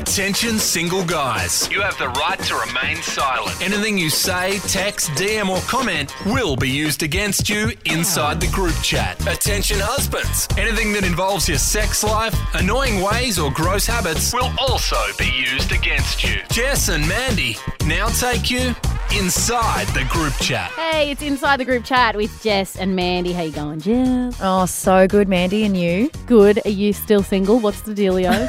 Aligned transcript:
Attention, 0.00 0.58
single 0.58 1.04
guys. 1.04 1.70
You 1.70 1.82
have 1.82 1.98
the 1.98 2.08
right 2.08 2.38
to 2.44 2.54
remain 2.54 2.96
silent. 3.02 3.60
Anything 3.60 3.98
you 3.98 4.08
say, 4.08 4.58
text, 4.60 5.10
DM, 5.10 5.50
or 5.50 5.60
comment 5.68 6.14
will 6.24 6.56
be 6.56 6.70
used 6.70 7.02
against 7.02 7.50
you 7.50 7.72
inside 7.84 8.40
the 8.40 8.46
group 8.46 8.74
chat. 8.82 9.20
Attention, 9.28 9.76
husbands. 9.78 10.48
Anything 10.56 10.94
that 10.94 11.04
involves 11.04 11.50
your 11.50 11.58
sex 11.58 12.02
life, 12.02 12.34
annoying 12.54 13.02
ways, 13.02 13.38
or 13.38 13.52
gross 13.52 13.84
habits 13.84 14.32
will 14.32 14.50
also 14.56 14.96
be 15.18 15.30
used 15.30 15.70
against 15.70 16.24
you. 16.24 16.40
Jess 16.50 16.88
and 16.88 17.06
Mandy 17.06 17.58
now 17.84 18.08
take 18.08 18.50
you 18.50 18.74
inside 19.12 19.86
the 19.88 20.04
group 20.04 20.34
chat. 20.34 20.70
Hey, 20.72 21.10
it's 21.10 21.22
inside 21.22 21.58
the 21.58 21.64
group 21.64 21.84
chat 21.84 22.16
with 22.16 22.42
Jess 22.42 22.76
and 22.76 22.94
Mandy. 22.94 23.32
How 23.32 23.42
you 23.42 23.52
going, 23.52 23.80
Jess? 23.80 24.38
Oh, 24.40 24.66
so 24.66 25.06
good, 25.08 25.28
Mandy, 25.28 25.64
and 25.64 25.76
you? 25.76 26.10
Good. 26.26 26.60
Are 26.64 26.70
you 26.70 26.92
still 26.92 27.22
single? 27.22 27.58
What's 27.58 27.82
the 27.82 27.92
dealio? 27.92 28.48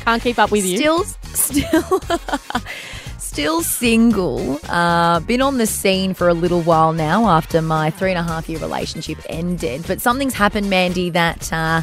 Can't 0.04 0.22
keep 0.22 0.38
up 0.38 0.50
with 0.50 0.64
you. 0.64 0.78
Still, 0.78 1.04
still, 1.04 2.00
still 3.18 3.62
single. 3.62 4.58
Uh, 4.68 5.20
been 5.20 5.42
on 5.42 5.58
the 5.58 5.66
scene 5.66 6.14
for 6.14 6.28
a 6.28 6.34
little 6.34 6.62
while 6.62 6.92
now 6.92 7.28
after 7.28 7.60
my 7.60 7.90
three 7.90 8.10
and 8.10 8.18
a 8.18 8.22
half 8.22 8.48
year 8.48 8.58
relationship 8.58 9.18
ended. 9.28 9.84
But 9.86 10.00
something's 10.00 10.34
happened, 10.34 10.70
Mandy, 10.70 11.10
that 11.10 11.52
uh, 11.52 11.82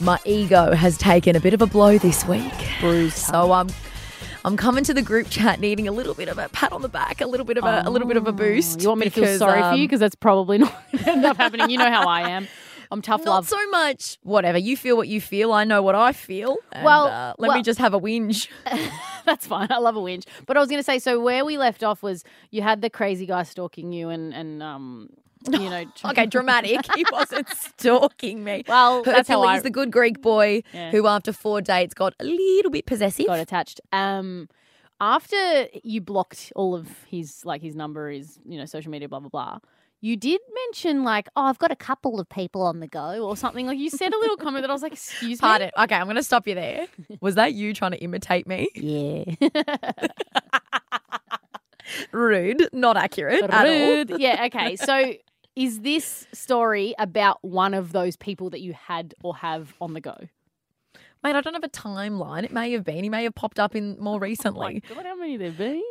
my 0.00 0.18
ego 0.24 0.72
has 0.72 0.98
taken 0.98 1.36
a 1.36 1.40
bit 1.40 1.54
of 1.54 1.62
a 1.62 1.66
blow 1.66 1.98
this 1.98 2.26
week. 2.26 2.52
Bruised. 2.80 3.16
So 3.16 3.52
I'm. 3.52 3.68
I'm 4.44 4.56
coming 4.56 4.82
to 4.84 4.94
the 4.94 5.02
group 5.02 5.28
chat 5.30 5.60
needing 5.60 5.86
a 5.86 5.92
little 5.92 6.14
bit 6.14 6.28
of 6.28 6.38
a 6.38 6.48
pat 6.48 6.72
on 6.72 6.82
the 6.82 6.88
back, 6.88 7.20
a 7.20 7.26
little 7.26 7.46
bit 7.46 7.58
of 7.58 7.64
a, 7.64 7.82
a 7.86 7.90
little 7.90 8.08
bit 8.08 8.16
of 8.16 8.26
a 8.26 8.32
boost. 8.32 8.78
Oh, 8.80 8.82
You 8.82 8.88
want 8.88 9.00
me 9.00 9.04
to 9.06 9.10
feel 9.10 9.24
because, 9.24 9.38
sorry 9.38 9.60
for 9.60 9.68
you 9.68 9.82
um, 9.82 9.84
because 9.84 10.00
that's 10.00 10.16
probably 10.16 10.58
not 10.58 10.74
going 10.92 11.08
end 11.08 11.24
up 11.24 11.36
happening. 11.36 11.70
You 11.70 11.78
know 11.78 11.90
how 11.90 12.08
I 12.08 12.28
am. 12.30 12.48
I'm 12.90 13.00
tough 13.00 13.24
Not 13.24 13.32
love. 13.32 13.48
so 13.48 13.70
much. 13.70 14.18
Whatever 14.22 14.58
you 14.58 14.76
feel, 14.76 14.96
what 14.98 15.08
you 15.08 15.18
feel. 15.20 15.52
I 15.52 15.64
know 15.64 15.80
what 15.80 15.94
I 15.94 16.12
feel. 16.12 16.58
and, 16.72 16.84
Well, 16.84 17.06
uh, 17.06 17.32
let 17.38 17.54
me 17.56 17.62
just 17.62 17.78
have 17.78 17.94
a 17.94 18.00
whinge. 18.00 18.48
That's 19.24 19.46
fine. 19.46 19.68
I 19.70 19.78
love 19.78 19.96
a 19.96 20.00
whinge. 20.00 20.26
But 20.44 20.58
I 20.58 20.60
was 20.60 20.68
going 20.68 20.78
to 20.80 20.84
say, 20.84 20.98
so 20.98 21.18
where 21.18 21.42
we 21.44 21.56
left 21.56 21.82
off 21.82 22.02
was 22.02 22.22
you 22.50 22.60
had 22.60 22.82
the 22.82 22.90
crazy 22.90 23.24
guy 23.24 23.44
stalking 23.44 23.92
you 23.92 24.10
and, 24.10 24.34
and 24.34 24.62
um, 24.62 25.08
you 25.50 25.58
know. 25.70 25.84
Okay, 26.06 26.26
dramatic. 26.36 26.80
He 26.94 27.04
wasn't 27.12 27.48
stalking 27.78 28.44
me. 28.44 28.64
Well, 28.68 29.02
that's 29.02 29.28
how 29.28 29.42
I- 29.42 29.60
the 29.60 29.70
good 29.70 29.90
Greek 29.90 30.20
boy, 30.22 30.62
Yeah. 30.72 30.90
who 30.90 31.06
after 31.06 31.32
four 31.32 31.60
dates 31.60 31.94
got 31.94 32.14
a 32.20 32.24
little 32.24 32.70
bit 32.70 32.86
possessive. 32.86 33.26
got 33.26 33.38
attached. 33.38 33.80
Um, 33.92 34.48
after 35.00 35.66
you 35.82 36.00
blocked 36.00 36.52
all 36.54 36.74
of 36.74 36.88
his 37.08 37.44
like 37.44 37.60
his 37.62 37.74
number, 37.74 38.10
his 38.10 38.38
you 38.46 38.58
know 38.58 38.66
social 38.66 38.90
media, 38.90 39.08
blah 39.08 39.20
blah 39.20 39.28
blah. 39.28 39.58
You 40.04 40.16
did 40.16 40.40
mention 40.66 41.04
like, 41.04 41.28
oh, 41.36 41.44
I've 41.44 41.60
got 41.60 41.70
a 41.70 41.76
couple 41.76 42.18
of 42.18 42.28
people 42.28 42.62
on 42.62 42.80
the 42.80 42.88
go 42.88 43.24
or 43.24 43.36
something. 43.36 43.66
Like 43.68 43.78
you 43.78 43.88
said 43.88 44.12
a 44.12 44.18
little 44.18 44.36
comment 44.36 44.64
that 44.64 44.70
I 44.70 44.72
was 44.72 44.82
like, 44.82 44.94
excuse 44.94 45.40
me. 45.40 45.46
Pardon. 45.46 45.70
Okay, 45.78 45.94
I'm 45.94 46.06
going 46.06 46.16
to 46.16 46.24
stop 46.24 46.48
you 46.48 46.56
there. 46.56 46.88
Was 47.20 47.36
that 47.36 47.54
you 47.54 47.72
trying 47.72 47.92
to 47.92 47.98
imitate 47.98 48.48
me? 48.48 48.68
Yeah. 48.74 49.24
Rude, 52.10 52.68
not 52.72 52.96
accurate. 52.96 53.42
Rude. 53.52 54.14
yeah. 54.18 54.46
Okay. 54.46 54.74
So 54.76 55.14
is 55.54 55.80
this 55.80 56.26
story 56.32 56.94
about 56.98 57.38
one 57.42 57.74
of 57.74 57.92
those 57.92 58.16
people 58.16 58.50
that 58.50 58.60
you 58.60 58.72
had 58.72 59.14
or 59.22 59.36
have 59.36 59.74
on 59.80 59.94
the 59.94 60.00
go? 60.00 60.16
Mate, 61.22 61.36
I 61.36 61.40
don't 61.40 61.54
have 61.54 61.62
a 61.62 61.68
timeline. 61.68 62.42
It 62.44 62.52
may 62.52 62.72
have 62.72 62.84
been. 62.84 63.04
He 63.04 63.08
may 63.10 63.24
have 63.24 63.34
popped 63.34 63.60
up 63.60 63.76
in 63.76 63.98
more 64.00 64.16
Oh 64.16 64.18
my 64.18 64.24
recently. 64.26 64.82
God, 64.88 65.04
how 65.04 65.14
many 65.14 65.36
there 65.36 65.52
been? 65.52 65.82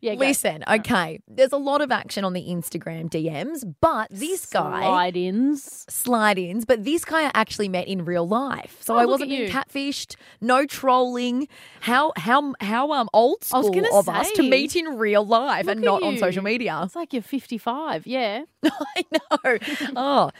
Yeah. 0.00 0.14
go. 0.14 0.20
Listen, 0.20 0.64
okay, 0.68 1.20
there's 1.28 1.52
a 1.52 1.56
lot 1.58 1.80
of 1.80 1.90
action 1.92 2.24
on 2.24 2.32
the 2.32 2.42
Instagram 2.48 3.08
DMs, 3.10 3.64
but 3.80 4.08
this 4.10 4.46
guy 4.46 4.82
Slide-ins. 4.82 5.84
slide 5.88 6.38
ins, 6.38 6.64
but 6.64 6.84
this 6.84 7.04
guy 7.04 7.26
I 7.26 7.30
actually 7.34 7.68
met 7.68 7.88
in 7.88 8.04
real 8.04 8.26
life. 8.26 8.76
So 8.80 8.94
Oh, 8.94 8.98
I 8.98 9.02
look 9.02 9.10
wasn't 9.20 9.32
at 9.32 9.36
being 9.36 9.48
you. 9.48 9.52
catfished, 9.52 10.16
no 10.40 10.66
trolling. 10.66 11.48
How 11.80 12.12
how 12.16 12.54
how 12.60 12.92
um 12.92 13.08
old 13.12 13.44
I 13.52 13.58
was 13.58 13.66
school 13.66 13.82
gonna 13.82 13.94
of 13.94 14.08
us 14.08 14.30
to 14.32 14.42
say, 14.42 14.48
meet 14.50 14.76
in 14.76 14.96
real 14.98 15.24
life 15.26 15.66
and 15.68 15.80
look 15.80 15.86
at 15.96 16.00
not 16.00 16.02
on 16.02 16.14
you. 16.14 16.18
social 16.20 16.42
media. 16.42 16.80
It's 16.84 16.96
like 16.96 17.12
you're 17.12 17.22
55. 17.22 18.06
Yeah. 18.06 18.42
I 18.64 19.04
know. 19.12 19.58
oh. 19.96 20.30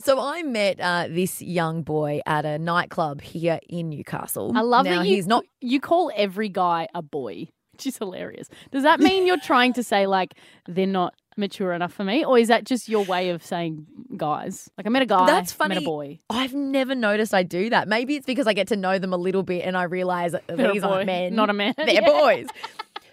So 0.00 0.20
I 0.20 0.42
met 0.42 0.80
uh, 0.80 1.06
this 1.08 1.40
young 1.40 1.82
boy 1.82 2.20
at 2.26 2.44
a 2.44 2.58
nightclub 2.58 3.20
here 3.22 3.60
in 3.68 3.90
Newcastle. 3.90 4.52
I 4.54 4.60
love 4.60 4.84
now, 4.84 4.98
that 4.98 5.06
you 5.08 5.14
he's 5.14 5.26
not 5.26 5.44
you 5.60 5.80
call 5.80 6.10
every 6.16 6.48
guy 6.48 6.88
a 6.94 7.00
boy, 7.00 7.48
which 7.76 7.86
is 7.86 7.98
hilarious. 7.98 8.48
Does 8.70 8.82
that 8.84 9.00
mean 9.00 9.26
you're 9.26 9.40
trying 9.40 9.72
to 9.74 9.82
say 9.82 10.06
like 10.06 10.34
they're 10.68 10.86
not 10.86 11.14
mature 11.36 11.72
enough 11.72 11.92
for 11.92 12.04
me, 12.04 12.24
or 12.24 12.38
is 12.38 12.48
that 12.48 12.64
just 12.64 12.88
your 12.88 13.04
way 13.04 13.30
of 13.30 13.44
saying 13.44 13.86
guys? 14.16 14.70
Like 14.78 14.86
I 14.86 14.90
met 14.90 15.02
a 15.02 15.06
guy, 15.06 15.26
That's 15.26 15.56
I 15.60 15.66
met 15.68 15.78
a 15.78 15.80
boy. 15.80 16.18
I've 16.30 16.54
never 16.54 16.94
noticed 16.94 17.34
I 17.34 17.42
do 17.42 17.70
that. 17.70 17.88
Maybe 17.88 18.14
it's 18.16 18.26
because 18.26 18.46
I 18.46 18.52
get 18.52 18.68
to 18.68 18.76
know 18.76 18.98
them 18.98 19.12
a 19.12 19.16
little 19.16 19.42
bit 19.42 19.64
and 19.64 19.76
I 19.76 19.82
realize 19.84 20.32
that 20.32 20.44
They're 20.46 20.72
these 20.72 20.84
aren't 20.84 21.06
men. 21.06 21.34
not 21.34 21.50
a 21.50 21.52
man. 21.52 21.74
They're 21.76 21.88
Yeah. 21.92 22.06
boys. 22.06 22.46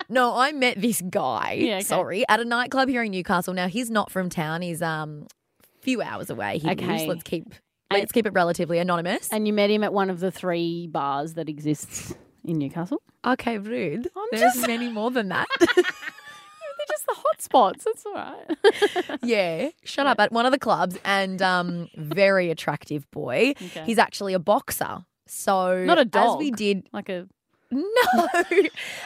No, 0.10 0.36
I 0.36 0.52
met 0.52 0.80
this 0.80 1.02
guy, 1.02 1.54
Yeah, 1.54 1.76
okay. 1.76 1.84
sorry, 1.84 2.26
at 2.30 2.40
a 2.40 2.46
nightclub 2.46 2.90
here 2.90 3.02
in 3.02 3.12
Newcastle. 3.12 3.54
Now 3.54 3.68
he's 3.68 3.90
not 3.90 4.12
from 4.12 4.30
town. 4.30 4.62
He's 4.62 4.82
um 4.82 5.26
a 5.64 5.82
few 5.82 6.02
hours 6.02 6.30
away. 6.30 6.60
He 6.60 6.68
lives. 6.68 6.82
Okay. 6.84 7.08
Let's 7.08 7.24
keep 7.24 7.46
let's 7.92 8.12
keep 8.12 8.26
it 8.26 8.34
relatively 8.34 8.78
anonymous. 8.78 9.30
And 9.32 9.48
you 9.48 9.54
met 9.54 9.70
him 9.72 9.84
at 9.84 9.94
one 9.94 10.10
of 10.10 10.20
the 10.20 10.30
three 10.32 10.88
bars 10.88 11.34
that 11.36 11.50
exists 11.50 12.14
in 12.46 12.58
Newcastle. 12.58 13.02
okay, 13.26 13.58
rude. 13.58 14.08
I'm 14.16 14.28
There's 14.32 14.54
just- 14.54 14.68
many 14.68 14.90
more 14.90 15.12
than 15.12 15.30
that. 15.30 15.48
They're 15.60 16.88
just 16.88 17.06
the 17.06 17.14
hot 17.16 17.42
spots. 17.42 17.84
That's 17.86 18.06
all 18.06 18.14
right. 18.14 19.20
yeah, 19.24 19.70
shut 19.84 20.08
up. 20.08 20.20
At 20.20 20.32
one 20.32 20.46
of 20.48 20.52
the 20.52 20.58
clubs, 20.60 20.98
and 21.06 21.42
um, 21.42 21.90
very 21.96 22.50
attractive 22.50 23.10
boy. 23.12 23.54
Okay. 23.62 23.84
He's 23.86 24.00
actually 24.00 24.34
a 24.34 24.40
boxer. 24.40 25.06
So 25.28 25.84
Not 25.86 25.98
a 26.00 26.10
As 26.20 26.38
we 26.38 26.52
did 26.52 26.88
like 26.92 27.08
a 27.10 27.28
No, 27.72 28.28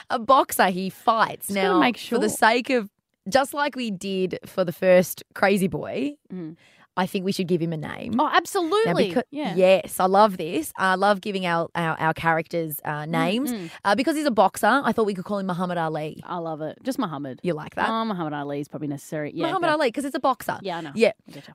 a 0.10 0.18
boxer. 0.20 0.68
He 0.70 0.90
fights 0.90 1.48
Just 1.48 1.56
now. 1.56 1.80
make 1.80 1.98
sure. 1.98 2.18
for 2.18 2.22
the 2.22 2.30
sake 2.30 2.70
of 2.70 2.90
just 3.30 3.54
like 3.54 3.76
we 3.76 3.92
did 3.92 4.40
for 4.46 4.64
the 4.64 4.72
first 4.72 5.24
crazy 5.34 5.68
boy. 5.68 6.16
Mhm. 6.34 6.56
I 6.98 7.06
think 7.06 7.26
we 7.26 7.32
should 7.32 7.48
give 7.48 7.62
him 7.62 7.74
a 7.74 7.78
name. 7.78 8.20
oh, 8.20 8.30
absolutely. 8.32 9.14
becau- 9.14 9.24
yeah. 9.32 9.56
Yes, 9.56 10.00
I 10.00 10.06
love 10.06 10.38
this. 10.38 10.72
I 10.78 10.96
love 10.96 11.22
giving 11.22 11.46
our 11.46 11.70
our, 11.76 12.00
our 12.00 12.14
characters 12.14 12.80
uh, 12.86 13.06
names 13.06 13.52
mm. 13.52 13.70
uh, 13.84 13.96
because 13.96 14.16
he's 14.16 14.26
a 14.26 14.32
boxer. 14.32 14.82
I 14.84 14.92
thought 14.92 15.06
we 15.06 15.14
could 15.14 15.26
call 15.26 15.40
him 15.40 15.48
Muhammad 15.48 15.78
Ali. 15.78 16.22
I 16.26 16.38
love 16.38 16.62
it. 16.62 16.78
Just 16.84 16.98
Muhammad. 17.00 17.40
You 17.44 17.54
like 17.54 17.76
that? 17.76 17.90
Oh, 17.90 18.06
Muhammad 18.06 18.34
Ali 18.34 18.62
is 18.62 18.68
probably 18.68 18.88
necessary. 18.88 19.32
Yeah. 19.34 19.48
Muhammad 19.48 19.70
go. 19.70 19.74
Ali 19.74 19.88
because 19.90 20.06
it's 20.06 20.16
a 20.16 20.20
boxer. 20.20 20.60
Yeah, 20.62 20.78
I 20.78 20.82
know. 20.82 20.92
Yeah, 20.96 21.12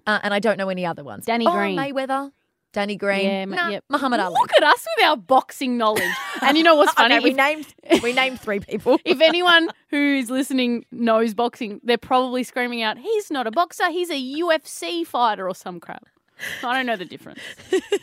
I 0.07 0.17
uh, 0.17 0.21
and 0.23 0.35
I 0.35 0.39
don't 0.39 0.59
know 0.59 0.69
any 0.69 0.85
other 0.85 1.05
ones. 1.05 1.25
Danny 1.25 1.47
oh, 1.47 1.53
Green. 1.53 1.79
Mayweather, 1.79 2.33
Danny 2.73 2.97
Green. 2.97 3.25
Yeah, 3.25 3.45
nah, 3.47 3.69
yep. 3.69 3.85
Muhammad 3.89 4.21
Ali. 4.21 4.37
Look 4.41 4.53
at 4.57 4.63
us 4.63 4.87
with 4.97 5.07
our 5.07 5.17
boxing 5.17 5.77
knowledge. 5.77 6.03
And 6.43 6.57
you 6.57 6.63
know 6.63 6.77
what's 6.77 6.93
funny? 6.95 7.17
Okay, 7.17 7.25
we 7.25 7.31
if, 7.31 7.37
named 7.37 7.75
we 8.03 8.13
named 8.23 8.41
three 8.41 8.61
people. 8.61 8.99
if 9.05 9.21
anyone 9.21 9.69
who's 9.89 10.31
listening 10.31 10.85
knows 10.93 11.35
boxing, 11.35 11.81
they're 11.83 11.99
probably 11.99 12.43
screaming 12.45 12.83
out, 12.83 12.99
"He's 12.99 13.31
not 13.31 13.47
a 13.47 13.51
boxer. 13.51 13.91
He's 13.91 14.11
a 14.11 14.15
UFC 14.41 15.07
fighter 15.07 15.49
or 15.49 15.55
some 15.55 15.81
crap." 15.81 16.05
I 16.65 16.75
don't 16.75 16.87
know 16.87 16.97
the 16.97 17.05
difference. 17.05 17.41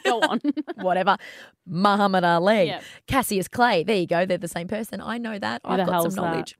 Go 0.06 0.20
on. 0.30 0.40
whatever. 0.76 1.18
Muhammad 1.66 2.24
Ali, 2.24 2.66
Yep. 2.66 2.84
Cassius 3.08 3.48
Clay. 3.48 3.84
There 3.84 3.96
you 3.96 4.06
go. 4.06 4.26
They're 4.28 4.38
the 4.38 4.48
same 4.48 4.68
person. 4.68 5.02
I 5.02 5.18
know 5.18 5.40
that. 5.40 5.62
Who 5.66 5.72
I've 5.72 5.88
got 5.88 6.12
some 6.12 6.24
knowledge. 6.24 6.56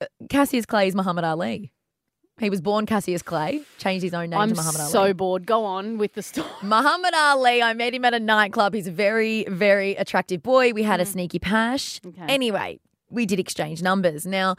Uh, 0.00 0.06
Cassius 0.28 0.66
Clay 0.66 0.88
is 0.88 0.94
Muhammad 0.94 1.24
Ali. 1.24 1.72
He 2.38 2.50
was 2.50 2.60
born 2.60 2.84
Cassius 2.84 3.22
Clay, 3.22 3.62
changed 3.78 4.04
his 4.04 4.12
own 4.12 4.28
name 4.30 4.38
I'm 4.38 4.50
to 4.50 4.54
Muhammad 4.56 4.80
so 4.90 5.00
Ali. 5.00 5.12
bored. 5.14 5.46
Go 5.46 5.64
on 5.64 5.96
with 5.96 6.12
the 6.12 6.22
story. 6.22 6.46
Muhammad 6.62 7.14
Ali, 7.14 7.62
I 7.62 7.72
met 7.72 7.94
him 7.94 8.04
at 8.04 8.12
a 8.12 8.20
nightclub. 8.20 8.74
He's 8.74 8.86
a 8.86 8.92
very, 8.92 9.44
very 9.48 9.94
attractive 9.96 10.42
boy. 10.42 10.72
We 10.72 10.82
had 10.82 11.00
a 11.00 11.06
sneaky 11.06 11.38
pash. 11.38 11.98
Mm. 12.00 12.08
Okay. 12.10 12.32
Anyway, 12.32 12.78
we 13.08 13.24
did 13.24 13.40
exchange 13.40 13.80
numbers. 13.82 14.26
Now, 14.26 14.56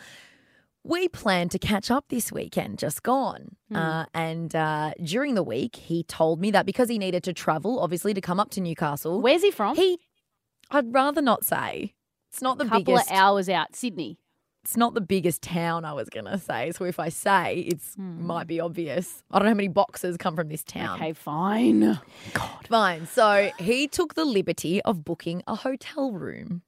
we 0.83 1.07
planned 1.07 1.51
to 1.51 1.59
catch 1.59 1.91
up 1.91 2.05
this 2.09 2.31
weekend, 2.31 2.79
just 2.79 3.03
gone. 3.03 3.57
Hmm. 3.69 3.75
Uh, 3.75 4.05
and 4.13 4.55
uh, 4.55 4.93
during 5.03 5.35
the 5.35 5.43
week, 5.43 5.75
he 5.75 6.01
told 6.03 6.39
me 6.41 6.49
that 6.51 6.65
because 6.65 6.89
he 6.89 6.97
needed 6.97 7.23
to 7.25 7.33
travel, 7.33 7.79
obviously, 7.79 8.13
to 8.15 8.21
come 8.21 8.39
up 8.39 8.49
to 8.51 8.61
Newcastle, 8.61 9.21
Where's 9.21 9.43
he 9.43 9.51
from? 9.51 9.75
he, 9.75 9.99
I'd 10.71 10.91
rather 10.93 11.21
not 11.21 11.45
say. 11.45 11.93
It's 12.31 12.41
not 12.41 12.57
the 12.57 12.65
couple 12.65 12.83
biggest. 12.95 13.11
of 13.11 13.17
hours 13.17 13.49
out, 13.49 13.75
Sydney. 13.75 14.17
It's 14.67 14.75
not 14.75 14.93
the 14.93 14.99
biggest 15.01 15.41
town. 15.41 15.85
I 15.85 15.93
was 15.93 16.09
gonna 16.09 16.37
say. 16.37 16.73
So 16.73 16.83
if 16.83 16.99
I 16.99 17.07
say, 17.07 17.59
it's 17.71 17.95
Hmm. 17.95 18.27
might 18.27 18.47
be 18.47 18.59
obvious. 18.59 19.23
I 19.31 19.39
don't 19.39 19.45
know 19.45 19.51
how 19.51 19.55
many 19.55 19.69
boxes 19.69 20.17
come 20.17 20.35
from 20.35 20.49
this 20.49 20.61
town. 20.61 20.99
Okay, 20.99 21.13
fine. 21.13 22.01
God. 22.33 22.67
Fine. 22.67 23.07
So 23.07 23.49
he 23.59 23.87
took 23.87 24.15
the 24.15 24.25
liberty 24.25 24.81
of 24.81 25.05
booking 25.05 25.41
a 25.47 25.55
hotel 25.55 26.11
room. 26.11 26.63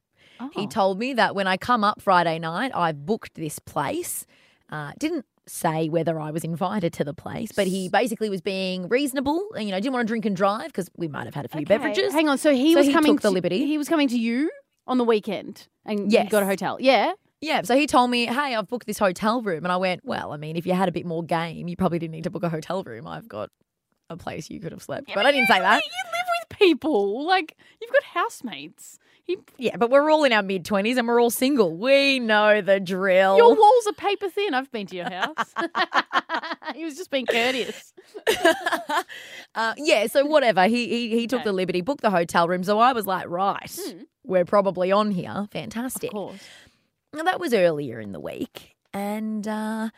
He 0.54 0.62
Oh. 0.62 0.66
told 0.68 0.98
me 0.98 1.12
that 1.12 1.34
when 1.34 1.46
I 1.46 1.58
come 1.58 1.84
up 1.84 2.00
Friday 2.00 2.38
night, 2.38 2.72
I've 2.74 3.04
booked 3.04 3.34
this 3.34 3.58
place. 3.58 4.24
Uh, 4.70 4.92
didn't 4.98 5.26
say 5.46 5.90
whether 5.90 6.18
I 6.18 6.30
was 6.30 6.42
invited 6.42 6.94
to 6.94 7.04
the 7.04 7.12
place, 7.12 7.52
but 7.54 7.66
he 7.66 7.90
basically 7.90 8.30
was 8.30 8.40
being 8.40 8.88
reasonable. 8.88 9.44
And, 9.54 9.64
you 9.66 9.72
know, 9.72 9.76
didn't 9.78 9.92
want 9.92 10.06
to 10.06 10.10
drink 10.10 10.24
and 10.24 10.34
drive 10.34 10.68
because 10.68 10.88
we 10.96 11.06
might 11.06 11.26
have 11.26 11.34
had 11.34 11.44
a 11.44 11.48
few 11.48 11.58
Okay, 11.58 11.64
beverages. 11.66 12.14
Hang 12.14 12.30
on. 12.30 12.38
So 12.38 12.54
he 12.54 12.72
So 12.72 12.78
was 12.78 12.86
he 12.86 12.94
coming 12.94 13.12
took 13.16 13.20
the 13.20 13.28
to- 13.28 13.34
liberty. 13.34 13.66
He 13.66 13.76
was 13.76 13.90
coming 13.90 14.08
to 14.08 14.18
you 14.18 14.50
on 14.86 14.96
the 14.96 15.04
weekend 15.04 15.68
and 15.84 16.10
Yes. 16.10 16.24
you 16.24 16.30
got 16.30 16.44
a 16.44 16.46
hotel. 16.46 16.78
Yeah. 16.80 17.12
Yeah, 17.40 17.62
so 17.62 17.76
he 17.76 17.86
told 17.86 18.10
me, 18.10 18.26
"Hey, 18.26 18.54
I've 18.54 18.68
booked 18.68 18.86
this 18.86 18.98
hotel 18.98 19.40
room," 19.42 19.64
and 19.64 19.72
I 19.72 19.76
went, 19.78 20.04
"Well, 20.04 20.32
I 20.32 20.36
mean, 20.36 20.56
if 20.56 20.66
you 20.66 20.74
had 20.74 20.88
a 20.88 20.92
bit 20.92 21.06
more 21.06 21.22
game, 21.22 21.68
you 21.68 21.76
probably 21.76 21.98
didn't 21.98 22.12
need 22.12 22.24
to 22.24 22.30
book 22.30 22.42
a 22.42 22.48
hotel 22.50 22.82
room. 22.82 23.06
I've 23.06 23.28
got 23.28 23.50
a 24.10 24.16
place 24.16 24.50
you 24.50 24.60
could 24.60 24.72
have 24.72 24.82
slept." 24.82 25.10
But 25.14 25.24
I 25.26 25.32
didn't 25.32 25.46
say 25.48 25.58
that. 25.58 25.76
You 25.82 25.90
live 26.12 26.26
with 26.50 26.58
people. 26.58 27.24
Like 27.26 27.56
you've 27.80 27.92
got 27.92 28.02
housemates. 28.02 28.98
He, 29.24 29.36
Yeah, 29.58 29.76
but 29.76 29.90
we're 29.90 30.10
all 30.10 30.24
in 30.24 30.32
our 30.32 30.42
mid 30.42 30.64
20s 30.64 30.96
and 30.98 31.06
we're 31.06 31.20
all 31.20 31.30
single. 31.30 31.76
We 31.76 32.18
know 32.18 32.60
the 32.62 32.80
drill. 32.80 33.36
your 33.36 33.54
walls 33.54 33.86
are 33.86 33.92
paper 33.92 34.28
thin. 34.28 34.54
I've 34.54 34.70
been 34.72 34.86
to 34.88 34.96
your 34.96 35.08
house. 35.10 35.54
he 36.74 36.84
was 36.84 36.96
just 36.96 37.10
being 37.10 37.26
courteous. 37.26 37.92
uh, 39.54 39.74
yeah, 39.76 40.06
so 40.06 40.24
whatever. 40.26 40.64
He 40.66 40.88
he, 40.88 41.10
he 41.10 41.26
took 41.26 41.40
Okay. 41.40 41.44
the 41.48 41.52
liberty, 41.52 41.80
booked 41.80 42.02
the 42.02 42.10
hotel 42.10 42.48
room. 42.48 42.64
So 42.64 42.78
I 42.78 42.92
was 42.92 43.06
like, 43.06 43.28
right, 43.28 43.78
we're 44.24 44.44
probably 44.44 44.90
on 44.92 45.10
here. 45.10 45.46
Fantastic. 45.52 46.10
Of 46.10 46.14
course. 46.14 46.40
Now, 47.12 47.22
that 47.24 47.40
was 47.40 47.52
earlier 47.52 48.00
in 48.00 48.12
the 48.12 48.20
week. 48.20 48.76
And 48.92 49.46
uh, 49.46 49.90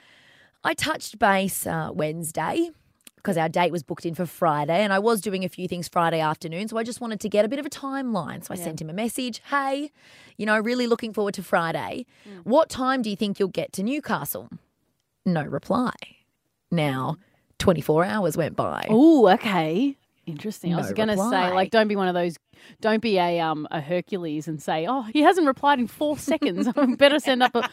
I 0.64 0.74
touched 0.74 1.18
base 1.18 1.66
uh, 1.66 1.90
Wednesday 1.92 2.70
because 3.16 3.36
our 3.36 3.48
date 3.48 3.70
was 3.70 3.82
booked 3.82 4.04
in 4.04 4.14
for 4.14 4.26
Friday. 4.26 4.82
And 4.82 4.92
I 4.92 4.98
was 4.98 5.20
doing 5.20 5.44
a 5.44 5.48
few 5.48 5.68
things 5.68 5.88
Friday 5.88 6.20
afternoon. 6.20 6.68
So 6.68 6.76
I 6.76 6.82
just 6.82 7.00
wanted 7.00 7.20
to 7.20 7.28
get 7.28 7.44
a 7.44 7.48
bit 7.48 7.58
of 7.58 7.66
a 7.66 7.70
timeline. 7.70 8.44
So 8.44 8.52
I 8.52 8.56
Yeah. 8.56 8.64
sent 8.64 8.80
him 8.80 8.90
a 8.90 8.92
message 8.92 9.40
Hey, 9.50 9.92
you 10.36 10.46
know, 10.46 10.58
really 10.58 10.86
looking 10.86 11.12
forward 11.12 11.34
to 11.34 11.42
Friday. 11.42 12.04
Mm. 12.28 12.44
What 12.44 12.68
time 12.68 13.00
do 13.02 13.10
you 13.10 13.16
think 13.16 13.38
you'll 13.38 13.48
get 13.48 13.72
to 13.74 13.82
Newcastle? 13.82 14.48
No 15.24 15.42
reply. 15.44 15.92
Now, 16.70 17.16
24 17.58 18.04
hours 18.04 18.36
went 18.36 18.56
by. 18.56 18.86
Oh, 18.90 19.28
okay. 19.28 19.96
Interesting. 20.26 20.72
I 20.74 20.78
was 20.78 20.92
going 20.92 21.08
to 21.08 21.16
say, 21.16 21.52
like, 21.52 21.70
don't 21.70 21.88
be 21.88 21.96
one 21.96 22.08
of 22.08 22.14
those. 22.14 22.36
Don't 22.80 23.02
be 23.02 23.18
a 23.18 23.40
um 23.40 23.66
a 23.70 23.80
Hercules 23.80 24.46
and 24.46 24.62
say, 24.62 24.86
oh, 24.86 25.02
he 25.02 25.20
hasn't 25.22 25.46
replied 25.46 25.80
in 25.80 25.88
four 25.88 26.16
seconds. 26.16 26.68
I 26.76 26.86
better 26.96 27.18
send 27.18 27.42
up 27.42 27.54
a, 27.56 27.68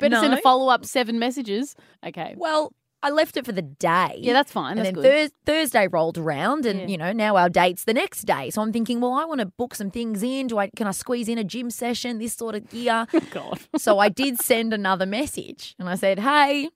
better 0.00 0.16
send 0.16 0.34
a 0.34 0.40
follow 0.40 0.68
up 0.72 0.84
seven 0.84 1.18
messages. 1.20 1.76
Okay. 2.04 2.34
Well, 2.36 2.72
I 3.00 3.10
left 3.10 3.36
it 3.36 3.44
for 3.44 3.52
the 3.52 3.60
day. 3.62 4.16
Yeah, 4.18 4.32
that's 4.32 4.50
fine. 4.50 4.78
and 4.78 4.86
That's 4.96 5.02
then 5.02 5.30
Thursday 5.44 5.86
rolled 5.88 6.16
around, 6.16 6.64
and 6.64 6.80
Yeah. 6.80 6.86
you 6.86 6.96
know 6.96 7.12
now 7.12 7.36
our 7.36 7.50
date's 7.50 7.84
the 7.84 7.92
next 7.94 8.22
day. 8.22 8.48
So 8.50 8.62
I'm 8.62 8.72
thinking, 8.72 9.00
well, 9.00 9.12
I 9.12 9.26
want 9.26 9.40
to 9.40 9.46
book 9.46 9.74
some 9.74 9.90
things 9.90 10.22
in. 10.22 10.46
Do 10.46 10.58
I 10.58 10.70
can 10.74 10.86
I 10.86 10.90
squeeze 10.92 11.28
in 11.28 11.36
a 11.38 11.44
gym 11.44 11.70
session, 11.70 12.18
this 12.18 12.32
sort 12.34 12.54
of 12.54 12.68
gear? 12.70 13.06
God. 13.30 13.60
so 13.76 13.98
I 13.98 14.08
did 14.08 14.40
send 14.40 14.72
another 14.72 15.04
message, 15.06 15.76
and 15.78 15.88
I 15.88 15.94
said, 15.96 16.18
hey, 16.18 16.70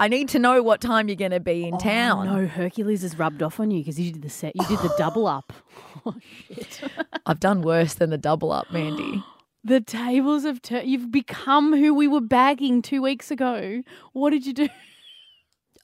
I 0.00 0.08
need 0.08 0.30
to 0.30 0.38
know 0.38 0.62
what 0.62 0.80
time 0.80 1.08
you're 1.08 1.16
going 1.16 1.30
to 1.30 1.40
be 1.40 1.68
in 1.68 1.74
oh, 1.74 1.78
town. 1.78 2.26
Oh, 2.26 2.40
no, 2.40 2.46
Hercules 2.46 3.02
has 3.02 3.18
rubbed 3.18 3.42
off 3.42 3.60
on 3.60 3.70
you 3.70 3.80
because 3.80 4.00
you 4.00 4.12
did 4.12 4.22
the 4.22 4.30
set. 4.30 4.56
You 4.56 4.66
did 4.66 4.78
the 4.78 4.92
double 4.98 5.26
up. 5.26 5.52
Oh 6.06 6.14
shit. 6.46 6.80
I've 7.26 7.40
done 7.40 7.60
worse 7.60 7.92
than 7.92 8.08
the 8.08 8.16
double 8.16 8.52
up, 8.52 8.72
Mandy. 8.72 9.22
The 9.62 9.82
tables 9.82 10.44
have 10.44 10.62
turned. 10.62 10.88
You've 10.88 11.10
become 11.10 11.76
who 11.76 11.92
we 11.92 12.08
were 12.08 12.22
bagging 12.22 12.80
two 12.80 13.02
weeks 13.02 13.30
ago. 13.30 13.82
What 14.14 14.30
did 14.30 14.46
you 14.46 14.54
do? 14.54 14.68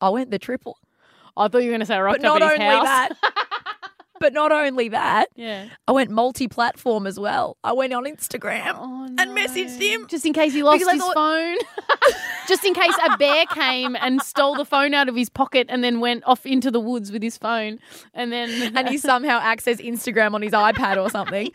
I 0.00 0.08
went 0.08 0.30
the 0.30 0.38
triple, 0.38 0.78
I 1.36 1.48
thought 1.48 1.58
you 1.58 1.66
were 1.66 1.72
going 1.72 1.80
to 1.80 1.86
say 1.86 1.96
I 1.96 2.00
rocked 2.00 2.22
but 2.22 2.28
not 2.28 2.42
up 2.42 2.50
at 2.50 2.54
only 2.54 2.64
his 2.64 2.74
house. 2.74 2.84
that. 2.84 3.32
but 4.20 4.32
not 4.32 4.52
only 4.52 4.88
that, 4.88 5.28
Yeah. 5.36 5.66
I 5.88 5.92
went 5.92 6.10
multi-platform 6.10 7.06
as 7.06 7.18
well. 7.20 7.56
I 7.64 7.72
went 7.72 7.92
on 7.92 8.04
Instagram. 8.04 8.74
Oh, 8.78 9.04
And 9.18 9.36
messaged 9.36 9.80
him. 9.80 10.06
just 10.08 10.24
in 10.26 10.32
case 10.32 10.52
he 10.52 10.62
lost 10.62 10.78
his 10.88 11.00
thought- 11.02 11.14
phone. 11.14 11.56
just 12.48 12.64
in 12.64 12.74
case 12.74 12.94
a 13.08 13.16
bear 13.16 13.44
came 13.46 13.96
and 13.96 14.22
stole 14.22 14.54
the 14.54 14.64
phone 14.64 14.94
out 14.94 15.08
of 15.08 15.16
his 15.16 15.28
pocket 15.28 15.66
and 15.68 15.82
then 15.82 16.00
went 16.00 16.22
off 16.26 16.46
into 16.46 16.70
the 16.70 16.80
woods 16.80 17.10
with 17.10 17.22
his 17.22 17.36
phone, 17.38 17.78
and 18.14 18.30
then 18.32 18.76
and 18.76 18.88
he 18.88 18.98
somehow 18.98 19.40
accessed 19.40 19.84
Instagram 19.84 20.34
on 20.34 20.42
his 20.42 20.52
iPad 20.52 20.96
or 21.02 21.10
something. 21.16 21.50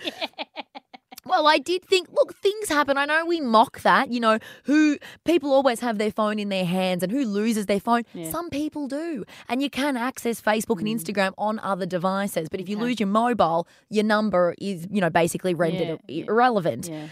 Well, 1.32 1.48
I 1.48 1.60
did 1.60 1.86
think, 1.86 2.10
look, 2.12 2.36
things 2.36 2.68
happen. 2.68 2.98
I 2.98 3.06
know 3.06 3.26
we 3.26 3.40
mock 3.40 3.82
that, 3.84 4.12
you 4.12 4.20
know, 4.20 4.38
who 4.66 4.98
people 5.24 5.54
always 5.54 5.80
have 5.80 5.98
their 5.98 6.12
phone 6.12 6.40
in 6.40 6.50
their 6.50 6.66
hands 6.66 7.04
and 7.04 7.12
who 7.12 7.24
loses 7.24 7.68
their 7.68 7.80
phone. 7.80 8.04
Yeah. 8.14 8.30
Some 8.30 8.50
people 8.50 8.90
do. 8.90 9.24
And 9.48 9.62
you 9.62 9.70
can 9.70 9.96
access 9.96 10.42
Facebook 10.42 10.80
and 10.80 10.88
mm. 10.90 10.96
Instagram 11.00 11.32
on 11.38 11.58
other 11.60 11.86
devices. 11.86 12.50
But 12.50 12.60
if 12.60 12.68
you 12.68 12.76
Okay. 12.76 12.86
lose 12.86 13.00
your 13.00 13.08
mobile, 13.08 13.66
your 13.90 14.04
number 14.04 14.56
is, 14.60 14.86
you 14.92 15.00
know, 15.00 15.10
basically 15.10 15.54
rendered 15.54 16.00
yeah. 16.10 16.26
irrelevant. 16.28 16.90
yeah. 16.90 17.08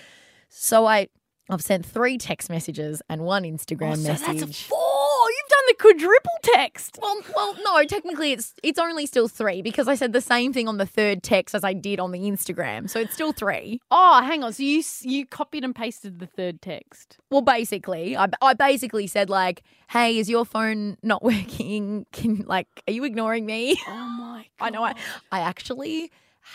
So 0.49 0.85
I 0.85 1.07
I've 1.49 1.61
sent 1.61 1.85
three 1.85 2.17
text 2.17 2.49
messages 2.49 3.01
and 3.09 3.21
one 3.23 3.43
Instagram 3.43 3.93
Oh, 3.93 3.95
so 3.95 4.09
message. 4.11 4.27
that's 4.27 4.41
a 4.43 4.47
four. 4.69 5.29
You've 5.29 5.49
done 5.49 5.63
the 5.67 5.68
quadruple 5.79 6.31
text. 6.43 6.99
Well, 7.01 7.21
well, 7.35 7.55
no. 7.63 7.83
Technically, 7.85 8.31
it's 8.31 8.53
it's 8.61 8.77
only 8.77 9.05
still 9.05 9.27
three 9.27 9.61
because 9.61 9.87
I 9.87 9.95
said 9.95 10.13
the 10.13 10.21
same 10.21 10.53
thing 10.53 10.67
on 10.67 10.77
the 10.77 10.85
third 10.85 11.23
text 11.23 11.55
as 11.55 11.63
I 11.63 11.73
did 11.73 11.99
on 11.99 12.11
the 12.11 12.19
Instagram, 12.19 12.89
so 12.89 12.99
it's 12.99 13.13
still 13.13 13.31
three. 13.31 13.81
Oh, 13.89 14.21
hang 14.21 14.43
on. 14.43 14.53
So 14.53 14.63
you 14.63 14.83
you 15.01 15.25
copied 15.25 15.63
and 15.63 15.73
pasted 15.75 16.19
the 16.19 16.27
third 16.27 16.61
text. 16.61 17.17
Well, 17.31 17.41
basically, 17.41 18.15
I, 18.15 18.27
I 18.41 18.53
basically 18.53 19.07
said 19.07 19.29
like, 19.29 19.63
"Hey, 19.89 20.17
is 20.17 20.29
your 20.29 20.45
phone 20.45 20.97
not 21.01 21.23
working? 21.33 22.05
Can 22.11 22.43
like, 22.45 22.67
are 22.87 22.93
you 22.93 23.03
ignoring 23.03 23.45
me?" 23.45 23.77
Oh 23.87 24.15
my! 24.19 24.45
I 24.59 24.69
know 24.69 24.83
I 24.83 24.93
I 25.31 25.39
actually 25.39 26.11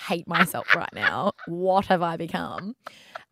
hate 0.09 0.29
myself 0.29 0.75
right 0.75 0.93
now. 0.93 1.33
What 1.47 1.87
have 1.87 2.03
I 2.03 2.17
become? 2.17 2.77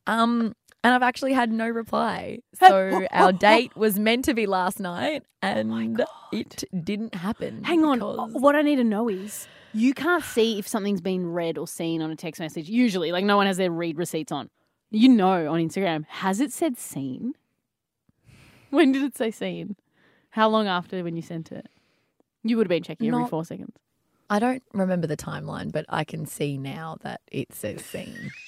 Um, 0.07 0.55
and 0.85 0.95
I've 0.95 1.03
actually 1.03 1.33
had 1.33 1.51
no 1.53 1.69
reply. 1.69 2.39
So 2.59 3.07
our 3.11 3.33
date 3.33 3.77
was 3.77 3.99
meant 3.99 4.25
to 4.27 4.35
be 4.35 4.47
last 4.47 4.79
night, 4.79 5.25
and 5.41 6.01
oh 6.01 6.07
it 6.33 6.65
didn't 6.85 7.15
happen. 7.15 7.65
Hang 7.65 7.85
on. 7.85 8.01
What 8.33 8.55
I 8.55 8.63
need 8.63 8.77
to 8.77 8.85
know 8.85 9.09
is 9.09 9.49
you 9.73 9.95
can't 9.95 10.23
see 10.23 10.59
if 10.59 10.69
something's 10.69 11.01
been 11.01 11.27
read 11.33 11.59
or 11.59 11.67
seen 11.67 12.03
on 12.03 12.11
a 12.11 12.17
text 12.17 12.41
message. 12.41 12.69
Usually, 12.69 13.11
like 13.11 13.25
no 13.25 13.37
one 13.37 13.47
has 13.47 13.57
their 13.57 13.71
read 13.71 13.99
receipts 13.99 14.31
on. 14.31 14.49
You 14.91 15.09
know 15.09 15.51
on 15.53 15.59
Instagram. 15.61 16.05
Has 16.09 16.39
it 16.41 16.53
said 16.53 16.79
seen? 16.79 17.35
When 18.71 18.93
did 18.93 19.03
it 19.03 19.17
say 19.17 19.31
seen? 19.31 19.77
How 20.31 20.49
long 20.49 20.67
after 20.67 21.03
when 21.03 21.17
you 21.17 21.23
sent 21.23 21.51
it? 21.53 21.67
You 22.45 22.57
would 22.57 22.67
have 22.67 22.71
been 22.71 22.83
checking 22.83 23.09
every 23.09 23.21
Not- 23.21 23.31
four 23.31 23.45
seconds. 23.45 23.77
I 24.31 24.39
don't 24.39 24.63
remember 24.73 25.07
the 25.07 25.17
timeline, 25.17 25.73
but 25.73 25.85
I 25.91 26.05
can 26.05 26.25
see 26.27 26.57
now 26.57 26.97
that 27.03 27.21
it 27.31 27.53
says 27.53 27.85
seen. 27.85 28.31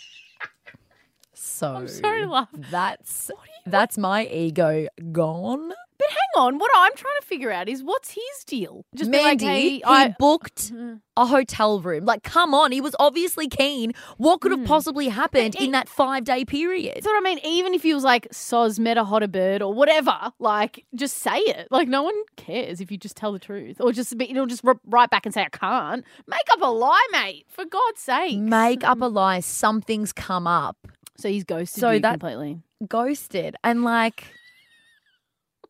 So 1.44 1.74
I'm 1.74 1.88
sorry. 1.88 2.26
That's 2.70 3.30
that's 3.66 3.98
my 3.98 4.26
ego 4.26 4.88
gone. 5.12 5.72
But 5.96 6.08
hang 6.08 6.42
on, 6.42 6.58
what 6.58 6.70
I'm 6.74 6.92
trying 6.96 7.20
to 7.20 7.26
figure 7.26 7.52
out 7.52 7.68
is 7.68 7.82
what's 7.82 8.10
his 8.10 8.44
deal? 8.46 8.84
Just 8.96 9.12
be 9.12 9.18
like, 9.18 9.40
Mandy, 9.40 9.46
hey, 9.46 9.70
he 9.70 9.84
I, 9.84 10.16
booked 10.18 10.72
mm-hmm. 10.72 10.94
a 11.16 11.26
hotel 11.26 11.80
room. 11.80 12.04
Like, 12.04 12.24
come 12.24 12.52
on, 12.52 12.72
he 12.72 12.80
was 12.80 12.96
obviously 12.98 13.46
keen. 13.46 13.92
What 14.16 14.40
could 14.40 14.50
have 14.50 14.62
mm. 14.62 14.66
possibly 14.66 15.08
happened 15.08 15.54
in 15.54 15.70
that 15.70 15.88
five 15.88 16.24
day 16.24 16.44
period? 16.44 16.96
That's 16.96 17.06
what 17.06 17.16
I 17.16 17.20
mean. 17.20 17.38
Even 17.44 17.74
if 17.74 17.84
he 17.84 17.94
was 17.94 18.02
like, 18.02 18.28
Soz 18.30 18.80
met 18.80 18.96
a 18.96 19.04
hotter 19.04 19.28
bird 19.28 19.62
or 19.62 19.72
whatever, 19.72 20.32
like, 20.40 20.84
just 20.96 21.18
say 21.18 21.38
it. 21.38 21.68
Like, 21.70 21.86
no 21.86 22.02
one 22.02 22.16
cares 22.36 22.80
if 22.80 22.90
you 22.90 22.98
just 22.98 23.16
tell 23.16 23.32
the 23.32 23.38
truth. 23.38 23.76
Or 23.80 23.92
just, 23.92 24.18
be, 24.18 24.26
you'll 24.26 24.46
just 24.46 24.64
r- 24.64 24.80
write 24.86 25.10
back 25.10 25.26
and 25.26 25.32
say, 25.32 25.42
I 25.42 25.48
can't. 25.50 26.04
Make 26.26 26.50
up 26.50 26.60
a 26.60 26.70
lie, 26.70 27.06
mate. 27.12 27.46
For 27.48 27.64
God's 27.64 28.00
sake. 28.00 28.40
Make 28.40 28.82
up 28.82 29.00
a 29.00 29.06
lie. 29.06 29.40
Something's 29.40 30.12
come 30.12 30.48
up. 30.48 30.88
So 31.16 31.28
he's 31.28 31.44
ghosted 31.44 31.80
So 31.80 31.90
you 31.90 32.00
that- 32.00 32.12
completely. 32.20 32.60
Ghosted. 32.88 33.56
And 33.64 33.82
like, 33.84 34.24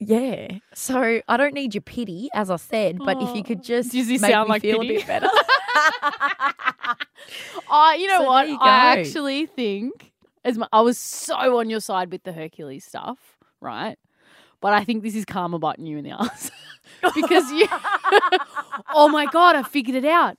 yeah. 0.01 0.59
So 0.75 1.21
I 1.29 1.37
don't 1.37 1.55
need 1.55 1.75
your 1.75 1.83
pity, 1.83 2.29
as 2.35 2.51
I 2.51 2.57
said, 2.57 2.99
but 2.99 3.21
if 3.23 3.37
you 3.37 3.43
could 3.45 3.63
just 3.63 3.93
Does 3.93 4.09
he 4.09 4.19
make 4.19 4.31
sound 4.33 4.49
me 4.49 4.55
like 4.55 4.63
feel 4.63 4.81
pity? 4.81 4.97
a 4.97 4.99
bit 4.99 5.07
better. 5.07 5.29
Oh, 7.71 7.93
you 7.95 8.07
know 8.07 8.19
So 8.19 8.25
what? 8.27 8.49
you 8.49 8.59
I 8.61 8.99
actually 8.99 9.47
think 9.47 10.13
as 10.45 10.59
my, 10.59 10.69
I 10.73 10.81
was 10.83 10.99
so 10.99 11.59
on 11.59 11.71
your 11.71 11.81
side 11.81 12.13
with 12.13 12.23
the 12.23 12.33
Hercules 12.33 12.85
stuff, 12.85 13.19
right? 13.61 13.97
But 14.61 14.75
I 14.75 14.85
think 14.85 15.03
this 15.03 15.15
is 15.15 15.25
karma 15.25 15.59
biting 15.59 15.87
you 15.87 15.97
in 15.99 16.05
the 16.05 16.11
ass 16.21 16.51
because 17.15 17.51
you. 17.51 17.67
oh 18.95 19.09
my 19.09 19.27
god! 19.27 19.57
I 19.57 19.63
figured 19.63 19.97
it 19.97 20.05
out. 20.05 20.39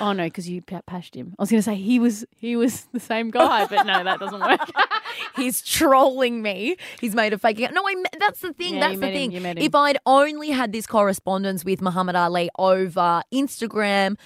Oh 0.00 0.12
no, 0.12 0.24
because 0.24 0.48
you 0.48 0.62
pa- 0.62 0.80
pashed 0.86 1.14
him. 1.14 1.34
I 1.38 1.42
was 1.42 1.50
going 1.50 1.58
to 1.58 1.62
say 1.62 1.74
he 1.74 1.98
was 1.98 2.24
he 2.36 2.56
was 2.56 2.84
the 2.92 3.00
same 3.00 3.30
guy, 3.30 3.66
but 3.66 3.84
no, 3.86 4.02
that 4.04 4.18
doesn't 4.20 4.40
work. 4.40 4.60
He's 5.36 5.60
trolling 5.62 6.42
me. 6.42 6.76
He's 7.00 7.14
made 7.14 7.32
a 7.32 7.38
fake 7.38 7.58
account. 7.58 7.74
No, 7.74 7.86
I. 7.86 7.94
That's 8.18 8.40
the 8.40 8.52
thing. 8.52 8.74
Yeah, 8.74 8.80
that's 8.88 9.00
the 9.00 9.06
thing. 9.12 9.30
him. 9.32 9.44
If 9.58 9.74
I'd 9.74 9.98
only 10.06 10.50
had 10.50 10.72
this 10.72 10.86
correspondence 10.86 11.64
with 11.64 11.80
Muhammad 11.82 12.16
Ali 12.16 12.48
over 12.58 13.22
Instagram, 13.32 14.16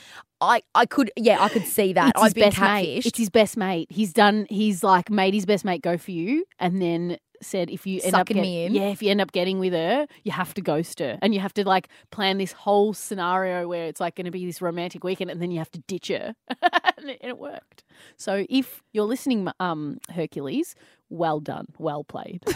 I 0.40 0.62
I 0.74 0.86
could 0.86 1.10
yeah 1.16 1.42
I 1.42 1.48
could 1.48 1.66
see 1.66 1.92
that. 1.94 2.10
it's 2.14 2.20
I've 2.22 2.26
his 2.28 2.34
been 2.34 2.50
best 2.50 2.60
mate. 2.60 2.98
catfished. 3.02 3.06
It's 3.06 3.18
his 3.18 3.30
best 3.30 3.56
mate. 3.56 3.88
He's 3.90 4.12
done. 4.12 4.46
He's 4.48 4.84
like 4.84 5.10
made 5.10 5.34
his 5.34 5.46
best 5.46 5.64
mate 5.64 5.82
go 5.82 5.98
for 5.98 6.12
you, 6.12 6.44
and 6.58 6.80
then 6.80 7.18
said 7.42 7.70
if 7.70 7.86
you 7.86 8.00
end 8.02 8.14
up 8.14 8.20
Sucking 8.20 8.36
get- 8.36 8.42
me 8.42 8.64
in. 8.66 8.74
yeah, 8.74 8.88
if 8.90 9.02
you 9.02 9.10
end 9.10 9.20
up 9.20 9.32
getting 9.32 9.58
with 9.58 9.72
her, 9.72 10.06
you 10.24 10.32
have 10.32 10.52
to 10.54 10.60
ghost 10.60 10.98
her, 10.98 11.18
and 11.22 11.34
you 11.34 11.40
have 11.40 11.54
to 11.54 11.66
like 11.66 11.88
plan 12.10 12.38
this 12.38 12.52
whole 12.52 12.92
scenario 12.94 13.66
where 13.68 13.86
it's 13.86 14.00
like 14.00 14.14
going 14.16 14.26
to 14.26 14.30
be 14.30 14.44
this 14.46 14.60
romantic 14.60 15.04
weekend, 15.04 15.30
and 15.30 15.40
then 15.40 15.50
you 15.50 15.58
have 15.58 15.70
to 15.72 15.80
ditch 15.86 16.08
her, 16.08 16.34
and, 16.98 17.10
it, 17.10 17.18
and 17.20 17.30
it 17.30 17.38
worked. 17.38 17.84
So 18.16 18.44
if 18.48 18.82
you're 18.92 19.04
listening, 19.04 19.48
um, 19.60 19.98
Hercules, 20.14 20.74
well 21.08 21.40
done, 21.40 21.66
well 21.78 22.04
played. 22.04 22.42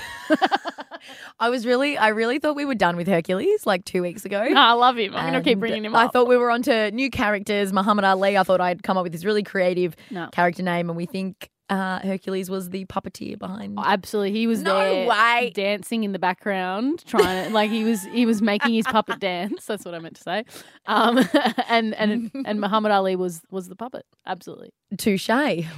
I 1.39 1.51
was 1.51 1.67
really 1.67 1.99
I 1.99 2.09
really 2.09 2.39
thought 2.39 2.57
we 2.57 2.65
were 2.65 2.75
done 2.75 2.97
with 2.97 3.07
Hercules 3.09 3.67
like 3.67 3.85
two 3.85 4.01
weeks 4.01 4.25
ago. 4.25 4.39
I 4.41 4.73
love 4.73 4.97
him. 4.97 5.15
I'm 5.15 5.33
going 5.33 5.43
to 5.43 5.49
keep 5.49 5.59
bringing 5.61 5.85
him 5.85 5.95
up. 5.95 6.09
I 6.09 6.11
thought 6.11 6.29
we 6.29 6.37
were 6.37 6.51
onto 6.51 6.91
new 6.93 7.11
characters. 7.11 7.73
Muhammad 7.73 8.05
Ali. 8.05 8.39
I 8.39 8.43
thought 8.43 8.61
I'd 8.61 8.83
come 8.83 8.97
up 8.97 9.03
with 9.03 9.13
this 9.13 9.25
really 9.25 9.43
creative 9.43 9.97
No. 10.11 10.29
character 10.33 10.63
name, 10.63 10.89
and 10.89 10.97
we 10.97 11.05
think 11.07 11.51
uh, 11.71 11.99
Hercules 12.01 12.51
was 12.51 12.71
the 12.71 12.85
puppeteer 12.85 13.39
behind. 13.39 13.79
Absolutely, 13.83 14.33
he 14.33 14.47
was 14.47 14.61
No 14.63 14.79
there 14.79 15.09
way. 15.09 15.53
dancing 15.55 16.05
in 16.05 16.13
the 16.13 16.19
background, 16.19 17.03
trying 17.07 17.47
to 17.47 17.51
like 17.55 17.71
he 17.71 17.85
was 17.85 18.05
he 18.05 18.27
was 18.27 18.43
making 18.43 18.75
his 18.75 18.87
puppet 18.87 19.19
dance. 19.21 19.65
That's 19.67 19.85
what 19.85 19.95
I 19.95 19.99
meant 19.99 20.17
to 20.17 20.23
say. 20.23 20.45
Um, 20.87 21.19
and 21.69 21.95
and 21.95 22.31
and 22.45 22.61
Muhammad 22.61 22.93
Ali 22.93 23.17
was 23.17 23.41
was 23.51 23.69
the 23.69 23.77
puppet. 23.77 24.05
Absolutely. 24.27 24.73
Touche, 24.99 25.29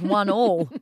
one 0.01 0.29
all. 0.29 0.69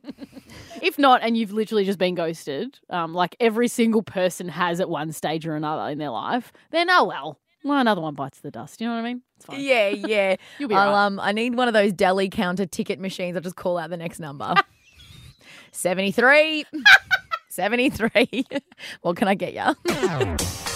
If 0.82 0.98
not, 0.98 1.22
and 1.22 1.36
you've 1.36 1.52
literally 1.52 1.84
just 1.84 1.98
been 1.98 2.14
ghosted, 2.14 2.78
um, 2.90 3.14
like 3.14 3.34
every 3.40 3.66
single 3.66 4.02
person 4.02 4.48
has 4.48 4.78
at 4.78 4.88
one 4.88 5.10
stage 5.12 5.46
or 5.46 5.56
another 5.56 5.90
in 5.90 5.98
their 5.98 6.10
life, 6.10 6.52
then 6.70 6.88
oh 6.90 7.04
well, 7.04 7.40
well 7.64 7.78
another 7.80 8.00
one 8.02 8.14
bites 8.14 8.40
the 8.40 8.50
dust. 8.50 8.80
You 8.80 8.86
know 8.88 8.94
what 8.94 9.00
I 9.00 9.02
mean? 9.02 9.22
It's 9.36 9.46
fine. 9.46 9.60
yeah, 9.60 9.88
yeah. 9.88 10.36
You'll 10.58 10.68
be 10.68 10.74
I'll, 10.74 10.92
right. 10.92 11.06
um, 11.06 11.18
I 11.18 11.32
need 11.32 11.54
one 11.56 11.66
of 11.66 11.74
those 11.74 11.92
deli 11.92 12.28
counter 12.28 12.66
ticket 12.66 13.00
machines. 13.00 13.36
I'll 13.36 13.42
just 13.42 13.56
call 13.56 13.78
out 13.78 13.88
the 13.90 13.96
next 13.96 14.20
number. 14.20 14.54
73. 15.76 16.64
73. 17.48 18.44
what 19.02 19.16
can 19.16 19.28
I 19.28 19.34
get 19.34 19.54
you? 19.54 19.74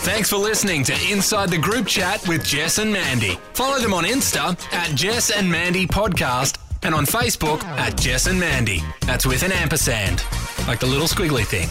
Thanks 0.02 0.30
for 0.30 0.36
listening 0.36 0.82
to 0.84 0.94
Inside 1.10 1.50
the 1.50 1.58
Group 1.58 1.86
Chat 1.86 2.26
with 2.26 2.44
Jess 2.44 2.78
and 2.78 2.90
Mandy. 2.92 3.38
Follow 3.52 3.78
them 3.78 3.92
on 3.92 4.04
Insta 4.04 4.58
at 4.72 4.94
Jess 4.94 5.30
and 5.30 5.50
Mandy 5.50 5.86
Podcast 5.86 6.58
and 6.82 6.94
on 6.94 7.04
Facebook 7.04 7.62
at 7.64 7.98
Jess 7.98 8.26
and 8.26 8.40
Mandy. 8.40 8.82
That's 9.02 9.26
with 9.26 9.42
an 9.42 9.52
ampersand, 9.52 10.24
like 10.66 10.80
the 10.80 10.86
little 10.86 11.06
squiggly 11.06 11.44
thing. 11.44 11.68